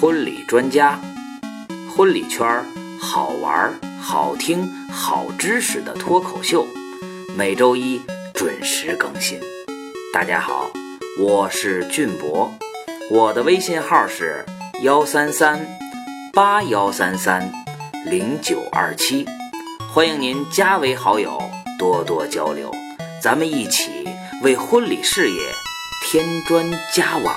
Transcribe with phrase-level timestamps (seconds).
[0.00, 0.96] 婚礼专家，
[1.90, 2.64] 婚礼圈儿
[3.00, 6.64] 好玩、好听、好知识的脱口秀，
[7.36, 8.00] 每周一
[8.32, 9.40] 准时更新。
[10.14, 10.70] 大家好，
[11.18, 12.48] 我是俊博，
[13.10, 14.46] 我的微信号是
[14.82, 15.66] 幺三三
[16.32, 17.50] 八幺三三
[18.06, 19.26] 零九二七，
[19.92, 21.42] 欢迎您加为好友，
[21.76, 22.70] 多多交流，
[23.20, 23.90] 咱们一起
[24.44, 25.40] 为婚礼事业
[26.06, 27.36] 添砖加瓦。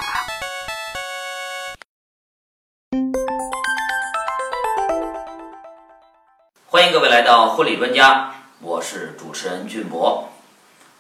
[6.92, 10.28] 各位来到婚礼专家，我是主持人俊博。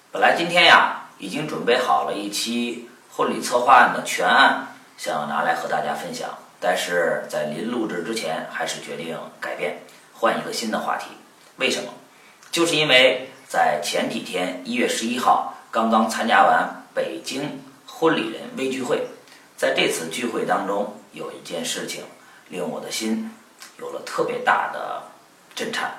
[0.10, 4.68] 本来今天呀，已经准备好了一期婚礼策划案的全案，
[4.98, 6.30] 想要拿来和大家分享，
[6.62, 9.82] 但是在临录制之前，还是决定改变，
[10.14, 11.08] 换一个新的话题。
[11.58, 11.90] 为什么？
[12.52, 19.08] 就是因为在前几天，一月十一号刚刚参加完北京婚礼人微聚会，
[19.58, 22.06] 在这次聚会当中，有一件事情
[22.48, 23.30] 令我的心
[23.78, 25.11] 有了特别大的。
[25.56, 25.92] 震颤，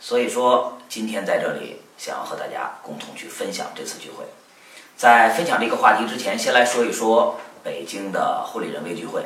[0.00, 4.24] 所以说今天在这里想要和大家共同去分享这次聚会。
[4.96, 9.24] 在分享这个话题之前，先来说一说北京的婚礼人微聚会。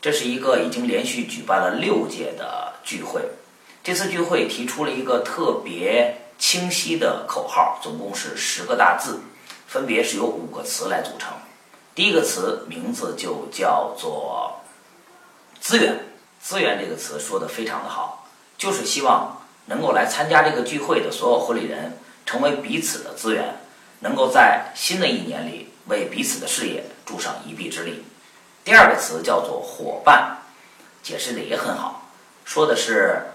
[0.00, 3.22] 这是一个已经连续举办了六届的聚会。
[3.82, 9.20] 这次聚会提出了一个特别清晰的口号，总共是十个大字，
[9.66, 11.32] 分别是由五个词来组成。
[11.94, 14.60] 第一个词名字就叫做
[15.60, 15.98] 资源。
[16.40, 18.26] 资源这个词说的非常的好。
[18.56, 23.54] 就是希望能够来参加这个聚会的所有婚礼人成为彼此的资源，
[24.00, 28.04] 能够在新的一年里为彼此的事业助上一臂之力。
[28.64, 30.38] 第二个词叫做伙伴，
[31.04, 32.08] 解释的也很好，
[32.44, 33.28] 说的是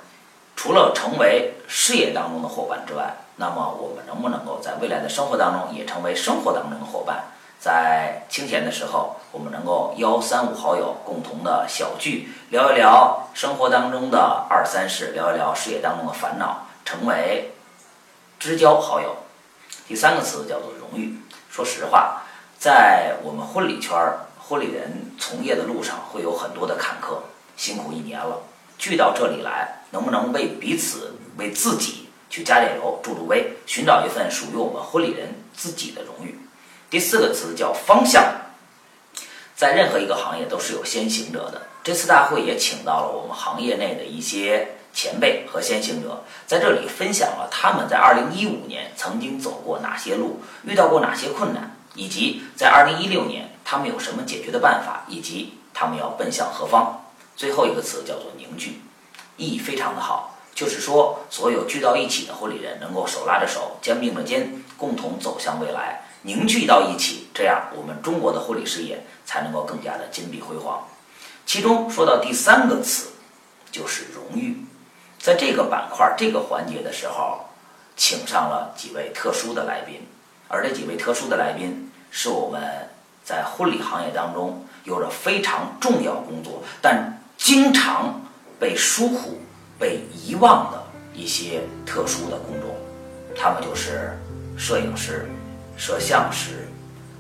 [0.58, 7.32] 除了成为事业当中的伙伴之外，那么我们能不能够在未来的生活当中也成为生活当中的伙伴？
[7.64, 17.54] 在清闲的时候，我们能够邀三五好友共同的小聚，聊一聊生活当中的二三事，聊一聊事业当中的烦恼，成为
[18.38, 19.16] 知交好友。
[19.88, 21.18] 第三个词叫做荣誉。
[21.50, 22.24] 说实话，
[22.60, 27.20] 在我们婚礼圈儿，婚礼人从业的路上会有很多的坎坷，
[27.56, 28.42] 辛苦一年了，
[28.78, 36.38] 聚到这里来，能不能为彼此、为自己去加点油、助助威，寻找一份属于我们婚礼人自己的荣誉？
[36.94, 38.24] 第四个词叫方向，
[39.56, 41.64] 在任何一个行业都是有先行者的。
[41.84, 57.08] 这次大会也请到了我们行业内的一些前辈和先行者，在这里分享了他们在2015年曾经走过哪些路，遇到过哪些困难，以及在2016年他们有什么解决的办法，以及他们要奔向何方。
[57.36, 58.82] 最后一个词叫做凝聚，
[59.38, 66.03] 意义非常的好，就是说所有聚到一起的婚礼人能够手拉着手，肩并着肩，共同走向未来。
[66.24, 70.88] 凝聚到一起，这样我们中国的婚礼事业才能够更加的金碧辉煌。
[71.46, 73.10] 其中说到第三个词，
[73.72, 74.58] 就是荣誉。
[75.20, 77.46] 在这个板块、这个环节的时候，
[77.96, 80.08] 请上了几位特殊的来宾，
[80.48, 82.90] 而这几位特殊的来宾是我们
[83.24, 88.22] 在婚礼行业当中有着非常重要工作，但经常
[88.60, 89.40] 被疏忽、
[89.78, 90.84] 被遗忘的
[91.14, 92.76] 一些特殊的工种，
[93.36, 94.18] 他们就是
[94.58, 95.30] 摄影师。
[95.76, 96.68] 摄像师，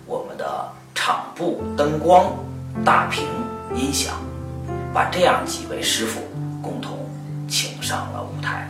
[0.05, 2.33] 我们的场布、灯光、
[2.85, 3.25] 大屏、
[3.75, 4.15] 音响，
[4.93, 6.21] 把这样几位师傅
[6.61, 6.99] 共同
[7.47, 8.69] 请上了舞台。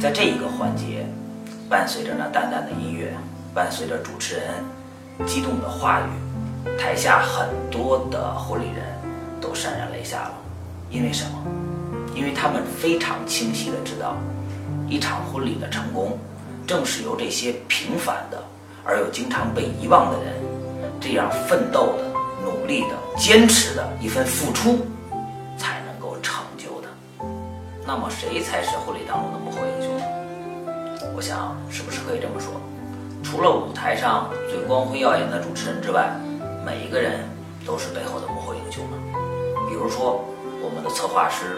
[0.00, 1.06] 在这一个环节，
[1.68, 3.14] 伴随着那淡淡的音乐，
[3.54, 4.64] 伴随着主持人
[5.26, 8.84] 激动的话语，台下很多的婚礼人
[9.40, 10.34] 都潸然泪下了。
[10.90, 11.38] 因为什么？
[12.14, 14.16] 因为他们非常清晰的知道，
[14.88, 16.18] 一场婚礼的成功，
[16.66, 18.42] 正是由这些平凡的。
[18.84, 20.34] 而又经常被遗忘的人，
[21.00, 22.04] 这样奋斗的、
[22.44, 24.86] 努力的、坚持的一份付出，
[25.56, 26.88] 才能够成就的。
[27.86, 30.00] 那么，谁才是婚礼当中的幕后英雄？
[31.16, 32.52] 我想，是不是可以这么说？
[33.22, 36.10] 除了舞台上最光辉耀眼的主持人之外，
[36.64, 37.20] 每一个人
[37.64, 38.96] 都是背后的幕后英雄呢？
[39.68, 40.24] 比如说，
[40.62, 41.56] 我们的策划师，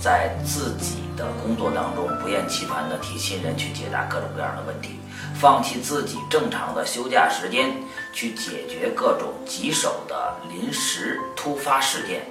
[0.00, 4.99] 在自己的工作当中不厌其烦地替新人去解答各种各样的问题。
[5.34, 7.72] 放弃自己正常的休假时间，
[8.12, 12.22] 去解决各种棘手的临时突发事件，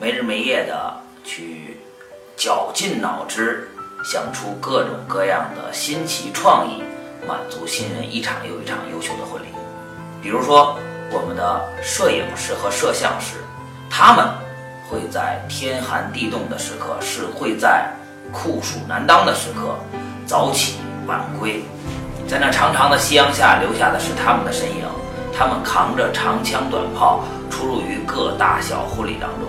[0.00, 0.94] 没日没夜的
[1.24, 1.78] 去
[2.36, 3.68] 绞尽脑汁
[4.04, 6.82] 想出各种各样的新奇创意，
[7.26, 9.46] 满足新人一场又一场优秀的婚礼。
[10.22, 10.76] 比如说，
[11.10, 13.36] 我们的摄影师和摄像师，
[13.88, 14.26] 他们
[14.88, 17.90] 会在天寒地冻的时刻，是会在
[18.32, 19.74] 酷暑难当的时刻，
[20.26, 20.76] 早起
[21.06, 21.62] 晚归。
[22.28, 24.84] 在那长长的夕阳下，留下的是他们的身影，
[25.34, 29.48] 他们扛着长枪短炮出入于各大小婚礼当中。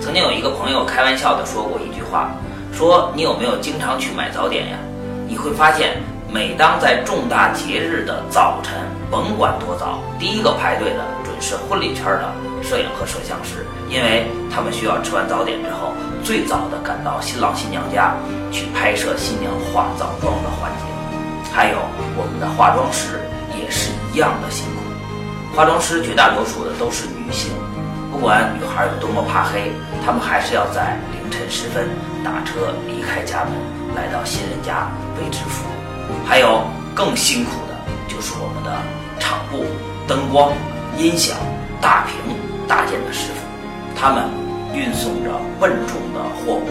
[0.00, 2.30] 曾经有一个朋友开玩笑地说过一句话，
[2.72, 4.78] 说你有没有经常去买早点呀？
[5.28, 6.00] 你会发现，
[6.32, 8.72] 每当在重大节日的早晨，
[9.10, 12.32] 甭管多早，第一个排队的准是婚礼圈的
[12.62, 15.92] 摄影和摄像师，因为他们需要吃完早点之后，
[16.24, 18.14] 最早的赶到新郎新娘家
[18.50, 20.93] 去拍摄新娘化早妆的环节。
[21.54, 21.78] 还有
[22.18, 23.22] 我们的化妆师
[23.56, 24.82] 也是一样的辛苦，
[25.54, 27.52] 化妆师绝大多数的都是女性，
[28.10, 29.70] 不管女孩有多么怕黑，
[30.04, 31.86] 她们还是要在凌晨时分
[32.24, 33.54] 打车离开家门，
[33.94, 36.26] 来到新人家为之服务。
[36.26, 37.78] 还有更辛苦的
[38.08, 38.74] 就是我们的
[39.20, 39.62] 场布、
[40.08, 40.50] 灯光、
[40.98, 41.38] 音响、
[41.80, 42.34] 大屏
[42.66, 43.46] 搭建的师傅，
[43.94, 44.26] 他们
[44.74, 45.30] 运送着
[45.60, 46.66] 笨重的货物，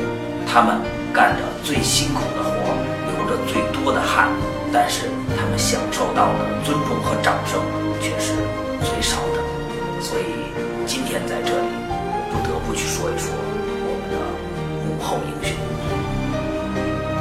[0.46, 0.76] 他们
[1.14, 2.52] 干着最辛苦的活，
[3.16, 4.28] 流着最多的汗。
[4.74, 5.06] 但是
[5.38, 7.62] 他们享受到的尊重和掌声
[8.02, 8.34] 却是
[8.82, 9.38] 最少的，
[10.02, 10.26] 所以
[10.88, 11.68] 今天在这里
[12.10, 14.18] 我不得不去说一说我们的
[14.84, 15.54] 幕后英雄。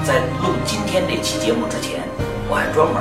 [0.02, 2.00] 在录今天这期节目之前，
[2.48, 2.96] 我还专门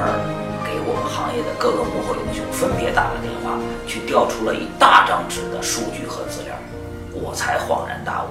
[0.67, 3.57] 给我们行业的各个幕后英雄分别打了电话，
[3.87, 6.53] 去调出了一大张纸的数据和资料，
[7.13, 8.27] 我才恍然大悟，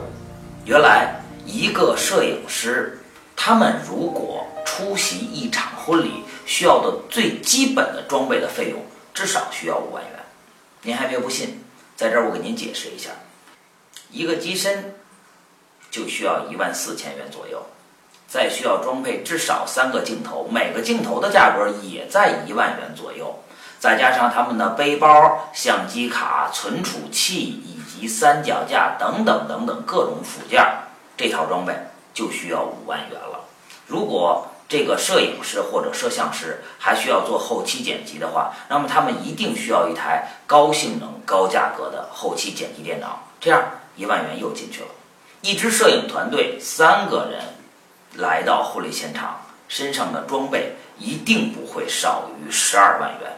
[0.67, 1.15] 原来
[1.47, 2.99] 一个摄影师。
[3.43, 8.81] 他们如果出席一场婚礼，需要的最基本的装备的费用
[9.13, 10.13] 至少需要五万元。
[10.83, 11.65] 您还别不信，
[11.97, 13.11] 在这儿我给您解释一下，
[14.11, 14.95] 一个机身
[15.91, 17.67] 就需要一万四千元左右，
[18.29, 23.43] 再需要装配至少三个镜头，每个镜头的价格也在一万元左右，
[23.79, 30.65] 再加上他们的背包、相机卡、存储器以及三脚架等等等等各种附件，
[31.17, 31.75] 这套装备。
[32.13, 33.45] 就需要五万元了。
[33.87, 43.25] 如果这个摄影师或者摄像师还需要做后期剪辑的话，那么他们一定需要一台高性能、高价格的后期剪辑电脑。
[43.41, 43.61] 这样
[43.97, 44.89] 一万元又进去了。
[45.41, 47.43] 一支摄影团队三个人
[48.23, 53.33] 来到婚礼现场，身上的装备一定不会少于十二万元。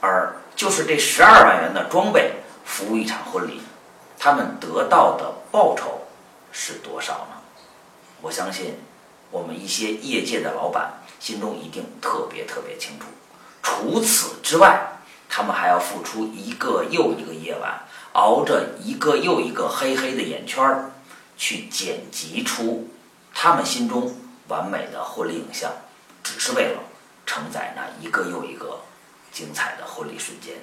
[0.00, 2.34] 而就是这十二万元的装备
[2.64, 3.60] 服务一场婚礼，
[4.16, 6.02] 他们得到的报酬
[6.52, 7.36] 是多少呢？
[8.20, 8.78] 我相信，
[9.32, 13.06] 我们一些业界的老板心中一定特别特别清楚。
[13.62, 17.80] 除此之外，他们还要付出一个又一个夜晚，
[18.12, 20.92] 熬着一个又一个黑黑的眼圈儿，
[21.36, 22.90] 去剪辑出
[23.34, 24.14] 他们心中
[24.48, 25.72] 完美的婚礼影像，
[26.22, 26.80] 只是为了
[27.24, 28.82] 承载那一个又一个
[29.32, 30.56] 精彩的婚礼瞬间。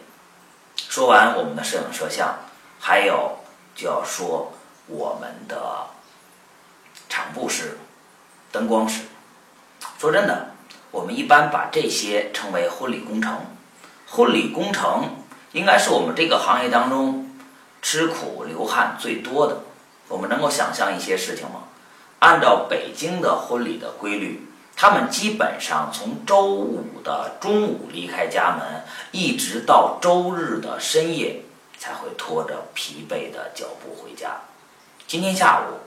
[0.77, 2.37] 说完我们的摄影摄像，
[2.79, 3.39] 还有
[3.75, 4.53] 就要说
[4.87, 5.87] 我们的。
[7.11, 7.75] 场布师、
[8.51, 9.03] 灯光师，
[9.99, 10.53] 说真的，
[10.89, 13.37] 我们一般把这些称为婚礼工程。
[14.07, 15.17] 婚礼工程
[15.51, 17.29] 应该是我们这个行业当中
[17.81, 19.59] 吃苦流汗最多的。
[20.07, 21.65] 我们能够想象一些事情吗？
[22.19, 31.43] 按照北京的婚礼的规律，他们基本上从周五的中午离开家门，一直到周日的深夜
[31.77, 34.37] 才会拖着疲惫的脚步回家。
[35.07, 35.79] 今天下午。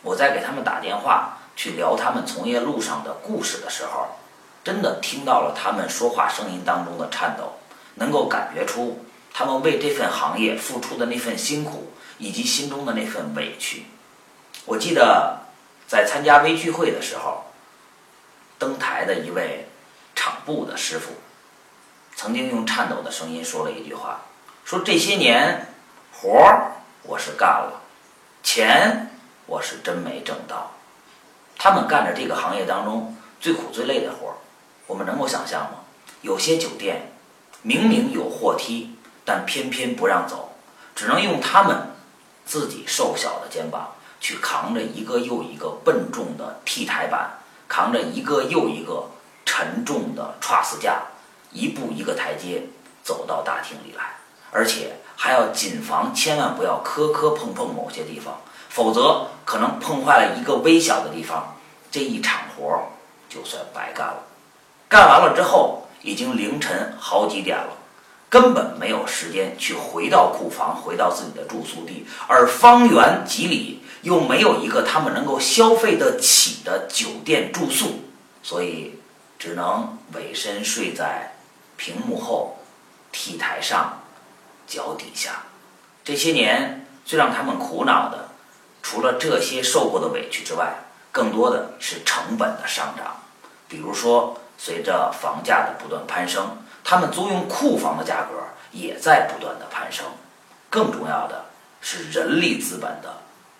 [0.00, 4.06] 我在给他们打电话去聊他们从业路上的故事的时候，
[4.62, 7.54] 真的听到了他们说话声音当中的颤抖，
[7.96, 13.86] 能够感觉出他们为这份行业付出的那份辛苦以及心中的那份委屈。
[14.66, 15.40] 我记得
[15.88, 17.46] 在参加微聚会的时候，
[18.56, 19.66] 登台的一位
[20.14, 21.10] 场部的师傅，
[22.14, 24.20] 曾经用颤抖的声音说了一句话
[24.64, 25.66] ：“说这些年
[26.12, 26.70] 活儿
[27.02, 27.82] 我是干了，
[28.44, 29.06] 钱。”
[29.48, 30.72] 我是真没挣到，
[31.58, 34.34] 他们干着这个行业当中最苦最累的活儿，
[34.86, 35.80] 我们能够想象吗？
[36.22, 37.12] 有些酒店
[37.62, 40.52] 明明有货梯，但偏偏不让走，
[40.94, 41.90] 只能用他们
[42.46, 47.38] 自己瘦小的肩膀去扛着一个又一个笨重的 T 台板，
[47.68, 49.10] 扛着一个又一个
[49.44, 51.02] 沉重的 truss 架，
[51.52, 52.68] 一步一个台阶
[53.02, 54.16] 走到大厅里来，
[54.52, 58.40] 而且还要谨防千万不要磕磕碰碰某些地方。
[58.78, 61.56] 否则，可能碰坏了一个微小的地方，
[61.90, 62.86] 这一场活儿
[63.28, 64.22] 就算白干了。
[64.88, 67.72] 干完了之后，已经凌晨好几点了，
[68.28, 72.06] 根本没有时间去回到库房，回到自己的住宿地。
[72.28, 78.04] 而方圆几里又没有一个他们能够消费得起的酒店住宿，
[78.44, 79.00] 所以
[79.40, 81.34] 只能委身睡在
[81.76, 82.58] 屏幕后、
[83.10, 84.02] T 台上、
[84.68, 85.42] 脚底下。
[86.04, 88.27] 这些年最让他们苦恼的。
[88.90, 90.72] 除了这些受过的委屈之外，
[91.12, 93.18] 更多的是成本的上涨。
[93.68, 98.42] 比如说，随着房价的不断攀升，他们租用库房的价格
[98.72, 100.06] 也在不断的攀升。
[100.70, 101.44] 更重要的
[101.82, 103.14] 是人力资本的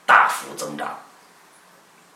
[0.07, 0.99] 大幅增长。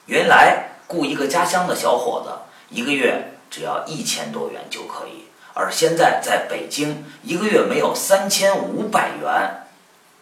[0.07, 2.33] 原来雇一个家乡的小伙子，
[2.75, 9.62] 一个月只要一千多元就可以，而现在在北京，一个月没有三千五百元，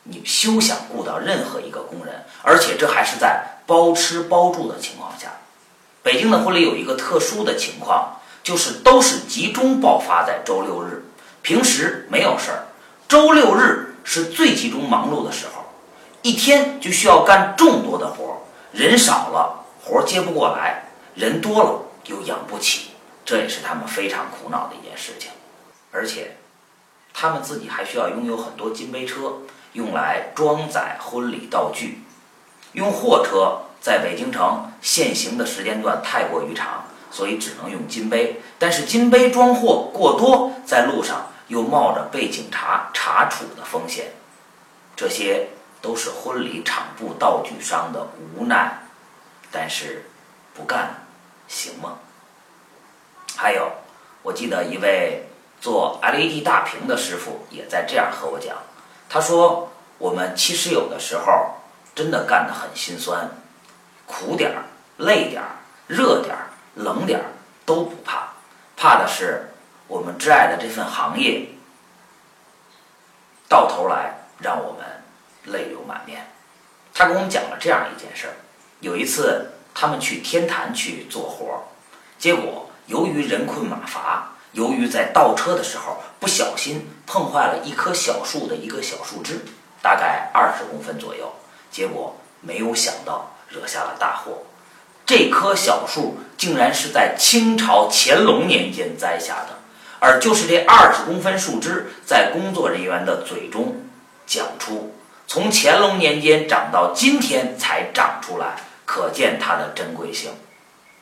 [0.04, 5.32] 你休想雇到任何一个工人，而且这还是在包吃包住的情况下。
[6.02, 11.04] 北京的婚礼有一个特殊的情况，就是都是集中爆发在周六日，
[11.42, 12.66] 平时没有事儿，
[13.06, 15.64] 周六日是最集中忙碌的时候，
[16.22, 18.36] 一天就需要干众多的活儿，
[18.72, 19.56] 人少了。
[19.82, 22.90] 活儿接不过来，人多了又养不起，
[23.24, 25.30] 这也是他们非常苦恼的一件事情。
[25.90, 26.36] 而且，
[27.14, 29.38] 他们自己还需要拥有很多金杯车，
[29.72, 32.02] 用来装载婚礼道具。
[32.72, 38.40] 用货车在北京城限行的时间段太过于长，所以只能用金杯。
[38.58, 44.12] 但是金杯装货过多，在路上又冒着被警察查处的风险。
[44.94, 45.48] 这些
[45.80, 48.82] 都是婚礼场布道具商的无奈。
[49.50, 50.04] 但是，
[50.54, 51.06] 不干
[51.48, 51.98] 行吗？
[53.36, 53.72] 还有，
[54.22, 55.26] 我记得一位
[55.60, 58.56] 做 LED 大屏的师傅也在这样和我讲，
[59.12, 61.56] 他说：“我们其实有的时候
[61.96, 63.28] 真的干得很心酸，
[64.06, 64.62] 苦点儿、
[64.98, 65.56] 累点儿、
[65.88, 67.26] 热点儿、冷点儿
[67.66, 68.28] 都不怕，
[68.76, 69.50] 怕的是
[69.88, 71.48] 我们挚爱的这份行业，
[73.48, 75.02] 到头来让我们
[75.52, 76.30] 泪流满面。”
[76.94, 78.34] 他给我们讲了这样一件事儿。
[78.78, 81.58] 有一次，他们去天坛去做活儿，
[82.16, 89.40] 结果由于人困马乏，由于在倒车的时候不小心碰坏了一棵小树的一个小树枝，
[89.82, 91.32] 大概二十公分左右，
[91.70, 94.42] 结果没有想到惹下了大祸。
[95.06, 99.58] 这棵小树竟然是在清朝乾隆年间栽下的，
[99.98, 103.76] 而就是这二十公分树枝，在工作人员的嘴中
[104.26, 104.94] 讲出，
[105.26, 108.56] 从乾隆年间长到今天才长出来。
[108.92, 110.32] 可见它的珍贵性。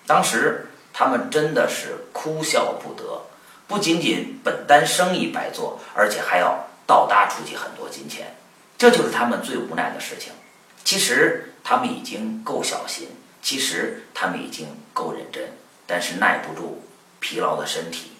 [0.07, 3.23] 当时他们真的是哭笑不得，
[3.69, 8.35] 不仅仅本单生意白做，而且还要倒搭出去很多金钱，
[8.79, 10.33] 这就是他们最无奈的事情。
[10.83, 13.09] 其实他们已经够小心，
[13.43, 15.53] 其实他们已经够认真，
[15.87, 16.83] 但是耐不住
[17.21, 18.13] 疲劳的身体。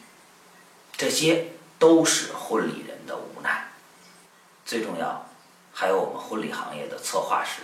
[0.99, 1.47] 这些
[1.79, 3.69] 都是婚礼人的无奈。
[4.67, 5.27] 最重要，
[5.73, 7.63] 还有我们婚礼行业的策划师。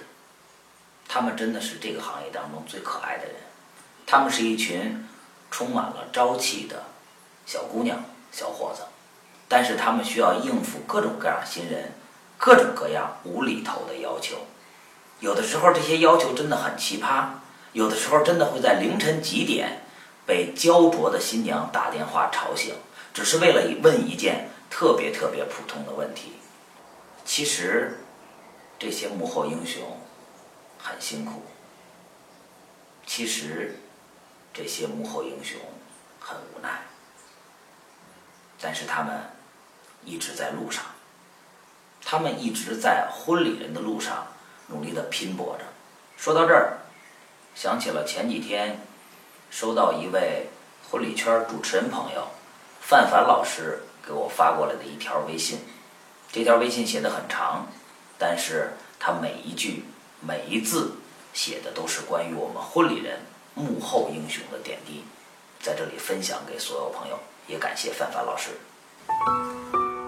[1.07, 3.35] 他们真的是这个行业当中最可爱的人，
[4.07, 5.07] 他们是一群
[5.51, 6.85] 充满了朝气的
[7.47, 8.83] 小姑娘、小伙子，
[9.49, 11.93] 但是他们需要应付各种各样新人、
[12.39, 14.37] 各种各样无厘头的要求。
[15.21, 17.27] 有的时候这些要求真的很奇葩，
[17.73, 19.83] 有的时候真的会在凌晨几点
[20.27, 22.75] 被焦灼的新娘打电话吵醒，
[23.13, 26.33] 只是为了问一件特别特别普通的问题。
[27.25, 28.01] 其实，
[28.79, 29.83] 这些幕后英雄。
[30.87, 31.43] 很辛苦。
[33.07, 33.81] 其实，
[34.53, 35.59] 这些幕后英雄
[36.21, 36.83] 很无奈，
[38.65, 39.15] 但是他们
[40.07, 40.83] 一直在路上，
[42.03, 44.27] 他们一直在婚礼人的路上
[44.69, 45.65] 努力的拼搏着。
[46.17, 46.79] 说到这儿，
[47.55, 48.81] 想起了前几天
[49.51, 50.49] 收到一位
[50.91, 52.29] 婚礼圈主持人朋友
[52.81, 55.59] 范凡老师给我发过来的一条微信。
[56.33, 57.67] 这条微信写的很长，
[58.19, 59.85] 但是他每一句。
[60.27, 60.93] 每一字
[61.35, 63.21] 写的都是关于我们婚礼人
[63.53, 65.05] 幕后英雄的点滴，
[65.61, 68.51] 在这里分享给所有朋友，也感谢范范老师。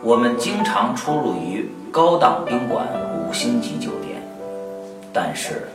[0.02, 2.86] 我们经常出入于高档宾馆、
[3.18, 4.22] 五星级酒店，
[5.12, 5.68] 但是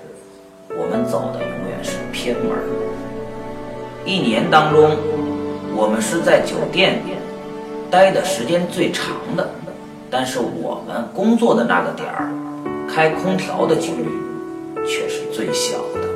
[0.70, 2.58] 我们走的永远是偏门。
[4.06, 4.98] 一年当中，
[5.76, 7.14] 我们是在酒店里
[7.90, 9.50] 待的时间最长的，
[10.10, 12.32] 但是我们工作的那个点儿，
[12.90, 14.10] 开空调的几率。
[14.84, 16.10] 却是最小的。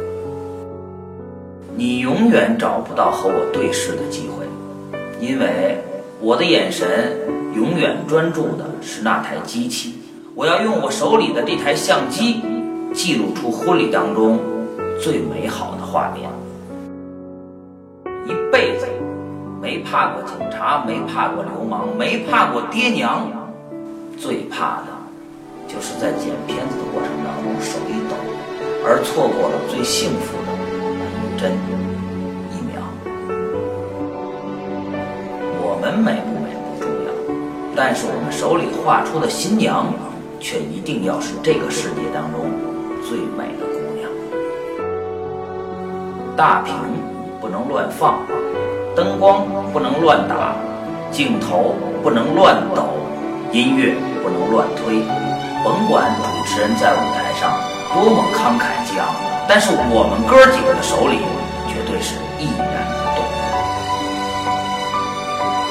[1.75, 4.44] 你永远找不到和我对视的机会，
[5.19, 5.77] 因为
[6.19, 7.17] 我的眼神
[7.55, 9.95] 永远专注的是那台机器。
[10.36, 12.41] 我要用我手里的这台相机，
[12.93, 14.39] 记录出婚礼当中
[15.01, 16.29] 最美好的画面。
[18.25, 18.86] 一辈子
[19.62, 23.31] 没怕过警察，没怕过流氓，没怕过爹娘，
[24.17, 24.88] 最怕的
[25.67, 28.15] 就是在剪片子的过程当中手一抖。
[28.88, 30.51] 而错过了最幸福的
[31.00, 31.51] 那一帧
[35.97, 37.11] 美不美不重要，
[37.75, 39.85] 但是我们手里画出的新娘，
[40.39, 42.49] 却一定要是这个世界当中
[43.07, 44.09] 最美的姑娘。
[46.35, 46.73] 大屏
[47.39, 48.19] 不能乱放，
[48.95, 50.55] 灯光不能乱打，
[51.11, 52.83] 镜头不能乱抖，
[53.51, 55.01] 音乐不能乱推。
[55.63, 57.51] 甭管主持人在舞台上
[57.93, 59.07] 多么慷慨激昂，
[59.47, 61.19] 但是我们哥几个的手里
[61.67, 63.04] 绝对是一然。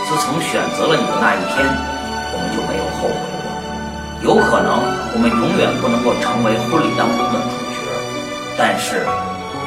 [0.04, 3.48] 自从选择了你的那一天，我们就没有后悔过。
[4.22, 7.80] 有可能我们永远不能够成为婚礼当中的主角，
[8.56, 9.04] 但是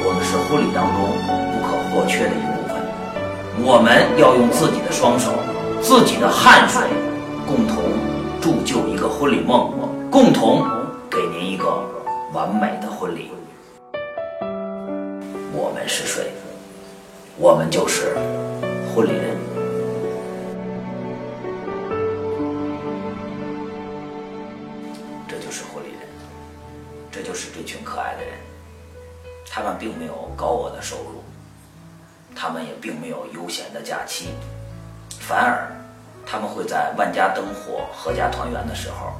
[0.04, 1.10] 我们是婚礼当中
[1.50, 2.78] 不可或缺的一部分。
[3.66, 5.30] 我们要用自己的双手、
[5.82, 6.82] 自己的汗水，
[7.46, 7.82] 共同
[8.40, 9.70] 铸就一个婚礼梦，
[10.10, 10.64] 共同
[11.10, 11.82] 给您一个
[12.32, 13.30] 完美的婚礼。
[15.52, 16.30] 我们是谁？
[17.36, 18.16] 我们就是
[18.94, 19.37] 婚礼人。
[27.88, 28.34] 可爱的人。
[29.50, 31.24] 他们并没有高额的收入，
[32.36, 34.28] 他们也并没有悠闲的假期，
[35.18, 35.72] 反而
[36.26, 39.14] 他们会在万家灯火、阖家团圆的时候，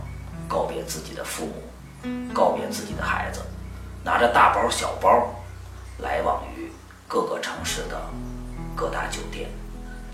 [0.47, 3.41] 告别自己的父母，告别自己的孩子，
[4.05, 5.35] 拿着大包小包，
[5.99, 6.71] 来往于
[7.09, 7.99] 各个城市的
[8.77, 9.49] 各大酒店，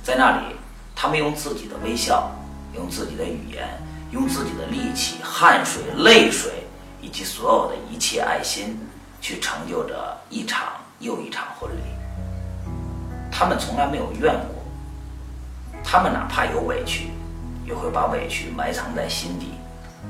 [0.02, 0.56] 在那里，
[0.94, 2.30] 他们用自己的微笑，
[2.74, 3.68] 用自己的语言，
[4.12, 6.63] 用自己的力气、汗水、泪水，
[7.04, 8.78] 以及所有的一切爱心。
[9.24, 11.80] 去成就着一场又一场婚礼，
[13.32, 14.62] 他们从来没有怨过，
[15.82, 17.08] 他们哪怕有委屈，
[17.66, 19.54] 也会把委屈埋藏在心底，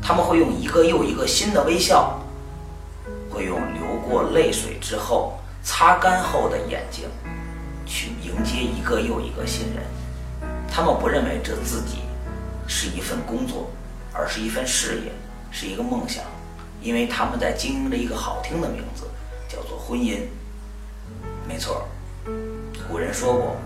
[0.02, 2.18] 他们会用一个又一个新的微笑，
[3.30, 7.08] 会用流过泪水之后擦干后的眼睛，
[7.86, 9.84] 去迎接一个又一个新人。
[10.68, 11.98] 他们不认为这自己
[12.66, 13.70] 是一份工作，
[14.12, 15.12] 而是一份事业，
[15.52, 16.24] 是一个梦想。
[16.84, 19.04] 因为他们在经营着一个好听的名字，
[19.48, 20.20] 叫做婚姻。
[21.48, 21.88] 没错，
[22.86, 23.56] 古人说过：“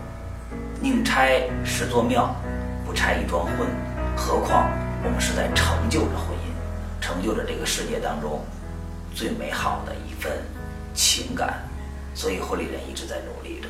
[0.81, 2.33] 宁拆十座庙，
[2.87, 3.67] 不拆一桩婚。”
[4.17, 4.71] 何况
[5.03, 8.41] 我们是在成就着婚姻，成就着这个世界当中
[9.13, 10.33] 最美好的一份
[10.95, 11.59] 情感。
[12.15, 13.69] 所以婚礼人一直在努力着。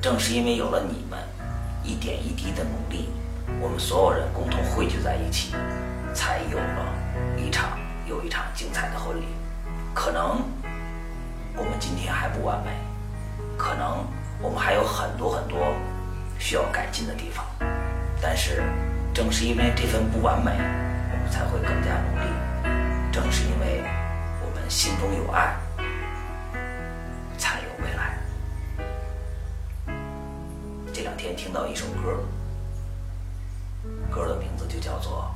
[0.00, 1.18] 正是因为有了你们
[1.84, 3.10] 一点一滴的努力，
[3.60, 5.52] 我们所有人共同汇聚在一起，
[6.14, 6.94] 才有了
[7.36, 7.78] 一场。
[8.10, 9.24] 有一场精彩的婚礼，
[9.94, 10.42] 可能
[11.54, 12.72] 我们今天还不完美，
[13.56, 14.04] 可能
[14.42, 15.72] 我们还有很多很多
[16.36, 17.46] 需要改进的地方，
[18.20, 18.64] 但是
[19.14, 20.50] 正是因为这份不完美，
[21.12, 22.26] 我们才会更加努力。
[23.12, 23.84] 正是因为
[24.42, 25.54] 我们心中有爱，
[27.38, 28.18] 才有未来。
[30.92, 32.24] 这两天听到一首歌，
[34.10, 35.32] 歌的名字就叫做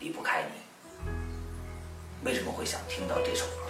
[0.00, 0.48] 离不开你》。
[2.24, 3.62] 为什么会想听到这首歌？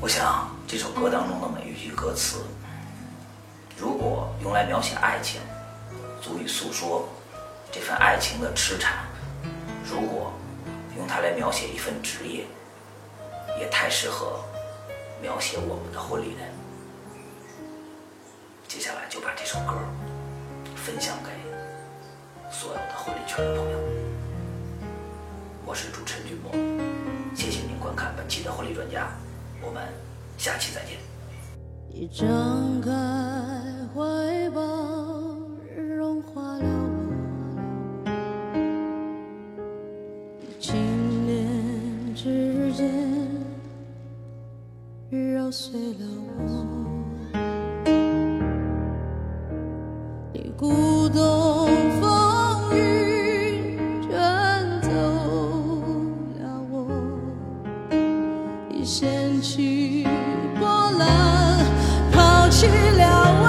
[0.00, 2.42] 我想这首歌当中的每一句歌词，
[3.78, 5.40] 如果用来描写爱情，
[6.20, 7.08] 足以诉说
[7.70, 9.04] 这份爱情的痴缠；
[9.88, 10.32] 如果
[10.96, 12.44] 用它来描写一份职业，
[13.60, 14.40] 也太适合
[15.22, 16.50] 描写我们的婚礼人。
[18.66, 19.76] 接下来就把这首歌
[20.74, 21.30] 分享给
[22.50, 23.78] 所有的婚礼圈的朋友。
[25.66, 26.50] 我是主持人君博。
[27.34, 29.08] 谢谢您观看本期的婚礼专家，
[29.64, 29.82] 我们
[30.36, 30.98] 下期再见。
[31.88, 32.90] 一张开
[33.94, 34.60] 怀抱，
[35.76, 36.64] 融化了
[38.04, 38.10] 我；
[40.42, 42.88] 一轻念之间，
[45.10, 46.06] 揉碎了
[46.38, 46.42] 我。
[50.32, 50.72] 你鼓
[59.60, 60.06] 起
[60.58, 61.66] 波澜，
[62.10, 63.39] 抛弃了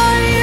[0.00, 0.39] for you.